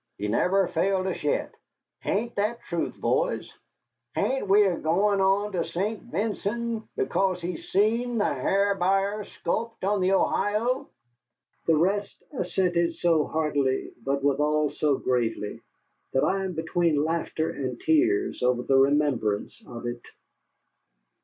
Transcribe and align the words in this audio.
"He 0.17 0.27
never 0.27 0.67
failed 0.67 1.05
us 1.05 1.21
yet. 1.21 1.53
Hain't 1.99 2.33
that 2.35 2.59
truth, 2.61 2.97
boys? 2.99 3.47
Hain't 4.15 4.47
we 4.47 4.65
a 4.65 4.75
goin' 4.75 5.21
on 5.21 5.51
to 5.51 5.63
St. 5.63 6.01
Vincent 6.01 6.85
because 6.95 7.39
he 7.39 7.55
seen 7.55 8.17
the 8.17 8.25
Ha'r 8.25 8.73
Buyer 8.73 9.23
sculped 9.25 9.83
on 9.83 10.01
the 10.01 10.13
Ohio?" 10.13 10.89
The 11.67 11.77
rest 11.77 12.23
assented 12.35 12.95
so 12.95 13.27
heartily 13.27 13.91
but 14.03 14.23
withal 14.23 14.71
so 14.71 14.97
gravely, 14.97 15.61
that 16.13 16.23
I 16.23 16.45
am 16.45 16.53
between 16.53 17.03
laughter 17.03 17.51
and 17.51 17.79
tears 17.79 18.41
over 18.41 18.63
the 18.63 18.77
remembrance 18.77 19.63
of 19.67 19.85
it. 19.85 20.01